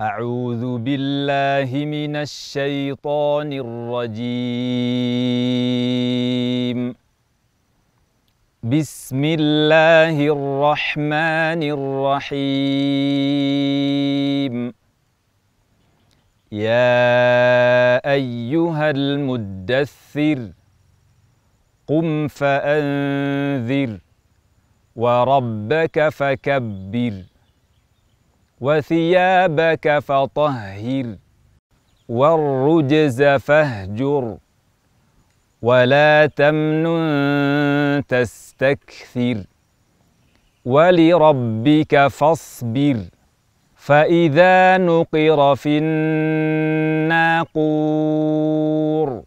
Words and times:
أعوذ 0.00 0.78
بالله 0.78 1.84
من 1.84 2.16
الشيطان 2.16 3.52
الرجيم. 3.52 4.38
بسم 8.62 9.24
الله 9.24 10.26
الرحمن 10.36 11.62
الرحيم. 11.62 12.34
يا 16.52 17.98
أيها 18.06 18.90
المدثر 18.90 20.52
قم 21.86 22.28
فأنذر 22.28 23.98
وربك 24.96 26.08
فكبر. 26.08 27.37
وثيابك 28.60 29.98
فطهر 29.98 31.16
والرجز 32.08 33.22
فاهجر 33.22 34.36
ولا 35.62 36.26
تمنن 36.26 38.02
تستكثر 38.08 39.42
ولربك 40.64 42.06
فاصبر 42.06 42.96
فإذا 43.76 44.78
نقر 44.78 45.56
في 45.56 45.78
الناقور 47.08 49.22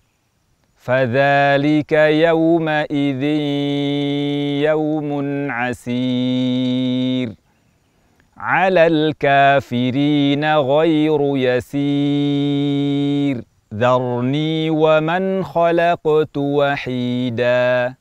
فذلك 0.76 1.92
يومئذ 1.92 3.24
يوم 4.70 5.10
عسير. 5.52 7.41
على 8.42 8.88
الكافرين 8.88 10.56
غير 10.56 11.20
يسير. 11.38 12.92
ذرني 13.74 14.70
ومن 14.70 15.44
خلقت 15.44 16.38
وحيدا 16.38 17.96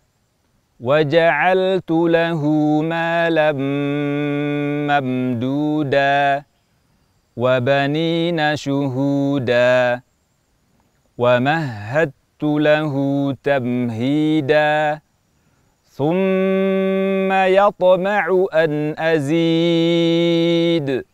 وجعلت 0.80 1.90
له 1.90 2.42
مالا 2.82 3.52
ممدودا 4.90 6.42
وبنين 7.36 8.56
شهودا 8.56 10.00
ومهدت 11.18 12.42
له 12.42 12.94
تمهيدا 13.42 15.00
ثم 16.00 17.32
يطمع 17.32 18.46
أن 18.54 18.94
أزيد. 18.98 21.04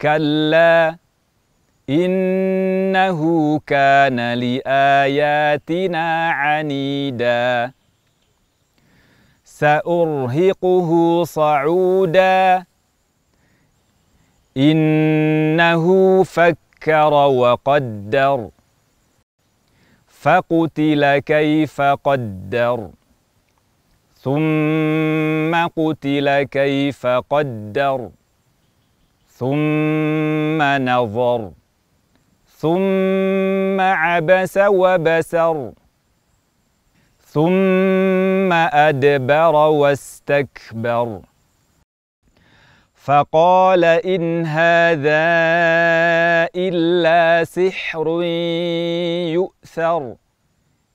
كلا 0.00 0.96
إنه 1.90 3.20
كان 3.66 4.34
لآياتنا 4.34 6.30
عنيدا. 6.30 7.72
سأرهقه 9.44 11.24
صعودا. 11.24 12.64
إنه 14.56 15.84
فكر 16.22 17.12
وقدر. 17.12 18.48
فقتل 20.08 21.18
كيف 21.18 21.80
قدر. 21.80 22.90
ثم 24.24 25.68
قتل 25.76 26.42
كيف 26.42 27.06
قدر. 27.06 28.08
ثم 29.28 30.62
نظر. 30.62 31.50
ثم 32.58 33.80
عبس 33.80 34.58
وبسر. 34.58 35.72
ثم 37.26 38.52
أدبر 38.52 39.54
واستكبر. 39.54 41.20
فقال 42.94 43.84
إن 43.84 44.46
هذا 44.46 45.28
إلا 46.56 47.44
سحر 47.44 48.22
يؤثر. 49.32 50.23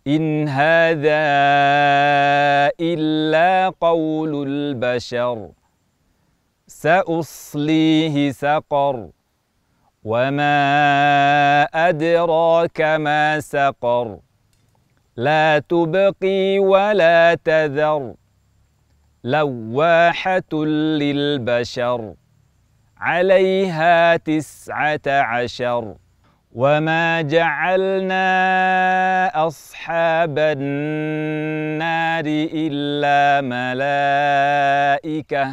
إن 0.07 0.47
هذا 0.47 1.25
إلا 2.79 3.69
قول 3.81 4.47
البشر 4.47 5.49
سأصليه 6.67 8.31
سقر 8.31 9.09
وما 10.03 11.63
أدراك 11.63 12.81
ما 12.81 13.39
سقر. 13.39 14.19
لا 15.15 15.59
تبقي 15.59 16.59
ولا 16.59 17.35
تذر 17.35 18.13
لواحة 19.23 20.53
للبشر 21.01 22.13
عليها 22.97 24.17
تسعة 24.17 25.07
عشر. 25.07 25.95
وما 26.51 27.21
جعلنا 27.21 28.27
أصحاب 29.47 30.39
النار 30.39 32.23
إلا 32.53 33.41
ملائكة 35.05 35.51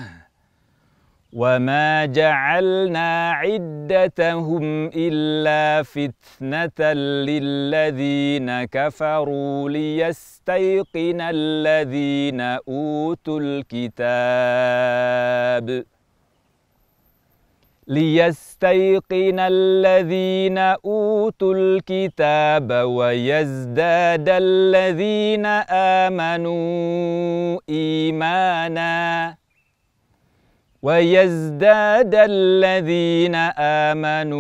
وما 1.33 2.05
جعلنا 2.07 3.31
عدتهم 3.31 4.91
إلا 4.97 5.83
فتنة 5.83 6.93
للذين 7.29 8.65
كفروا 8.65 9.71
ليستيقن 9.71 11.21
الذين 11.21 12.41
أوتوا 12.41 13.41
الكتاب 13.41 14.37
ليستيقن 17.89 19.39
الذين 19.39 20.59
أوتوا 20.59 21.55
الكتاب 21.55 22.73
ويزداد 22.73 24.29
الذين 24.29 25.47
آمنوا 26.07 27.61
إيمانا. 27.69 29.37
ويزداد 30.83 32.15
الذين 32.15 33.35
آمنوا 33.95 34.37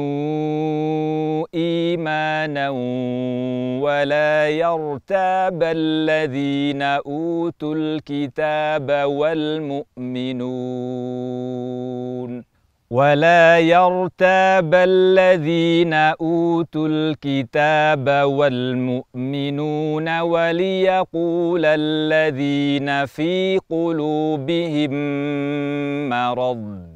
إيمانا 1.54 2.70
ولا 3.80 4.48
يرتاب 4.48 5.62
الذين 5.62 6.82
أوتوا 6.82 7.74
الكتاب 7.74 8.90
والمؤمنون. 9.06 9.76
ولا 12.90 13.58
يرتاب 13.58 14.74
الذين 14.74 15.92
اوتوا 15.94 16.88
الكتاب 16.88 18.08
والمؤمنون 18.24 20.20
وليقول 20.20 21.62
الذين 21.64 23.06
في 23.06 23.60
قلوبهم 23.70 24.90
مرض 26.08 26.95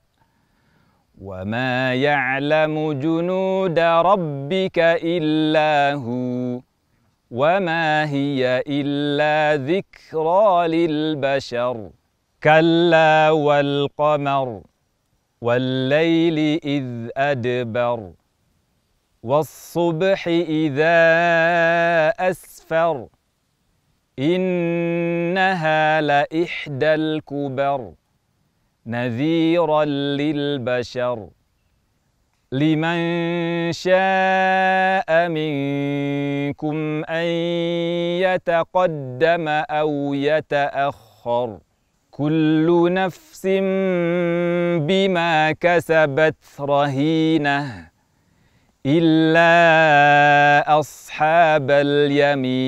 وما 1.31 1.93
يعلم 1.95 2.91
جنود 2.93 3.79
ربك 3.79 4.79
إلا 5.15 5.93
هو 5.93 6.59
وما 7.31 8.05
هي 8.09 8.63
إلا 8.67 9.63
ذكرى 9.71 10.67
للبشر 10.67 11.89
كلا 12.43 13.29
والقمر 13.29 14.61
والليل 15.41 16.59
إذ 16.65 17.09
أدبر 17.17 18.11
والصبح 19.23 20.27
إذا 20.27 20.99
أسفر 22.29 23.07
إنها 24.19 26.01
لإحدى 26.01 26.85
الكبر 26.95 27.91
نذيرا 28.85 29.85
للبشر 29.85 31.27
لمن 32.51 32.97
شاء 33.71 35.29
منكم 35.29 37.03
أن 37.05 37.25
يتقدم 38.25 39.47
أو 39.47 40.13
يتأخر 40.13 41.59
كل 42.11 42.89
نفس 42.93 43.47
بما 44.87 45.51
كسبت 45.51 46.35
رهينة 46.59 47.91
إلا 48.85 49.49
أصحاب 50.79 51.71
اليمين. 51.71 52.61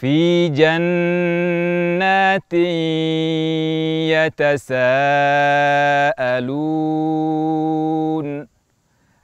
في 0.00 0.48
جنات 0.48 2.52
يتساءلون 4.08 4.88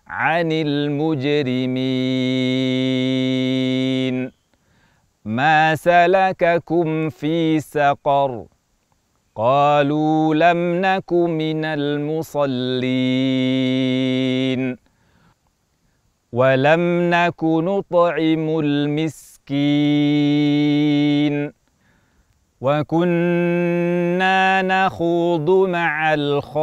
عن 0.06 0.52
المجرمين. 0.52 1.76
ما 5.24 5.74
سلككم 5.74 7.08
في 7.08 7.60
سقر؟ 7.60 8.46
قالوا 9.34 10.34
لم 10.34 10.80
نك 10.80 11.12
من 11.12 11.64
المصلين. 11.64 12.46
ولم 16.36 17.10
نك 17.10 17.44
نطعم 17.44 18.58
المسكين 18.58 19.46
وكنا 22.60 24.62
نخوض 24.62 25.50
مع 25.68 26.14
الخائضين 26.14 26.56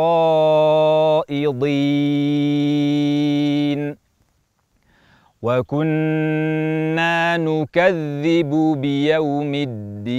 وكنا 5.41 7.37
نكذب 7.37 8.51
بيوم 8.81 9.51
الدين 9.55 10.13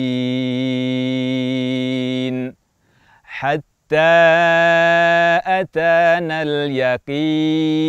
حتى 3.24 3.64
أتانا 5.46 6.42
اليقين 6.42 7.84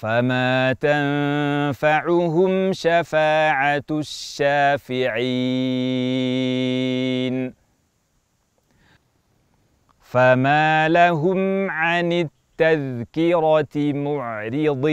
فما 0.00 0.72
تنفعهم 0.72 2.72
شفاعة 2.72 3.84
الشافعين 3.90 5.16
فما 10.00 10.88
لهم 10.88 11.70
عن 11.70 12.12
التذكرة 12.12 13.92
معرضين 13.92 14.86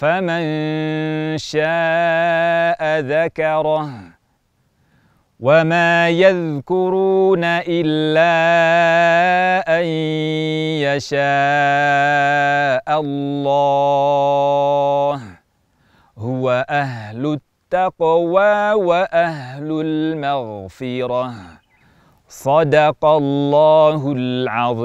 فمن 0.00 0.42
شاء 1.36 2.80
ذكره 3.00 3.88
وما 5.40 6.08
يذكرون 6.08 7.44
إلا 7.44 8.32
أن 9.68 9.84
يشاء 10.88 11.20
الله. 13.00 14.00
هو 16.18 16.66
أهل 16.70 17.38
التقوى 17.38 18.72
وأهل 18.72 19.68
المغفرة. 19.84 21.34
صدق 22.28 23.04
الله 23.04 24.12
العظيم. 24.16 24.80